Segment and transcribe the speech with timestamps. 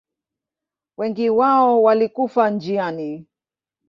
[0.97, 3.27] Wengi wao walikufa njiani.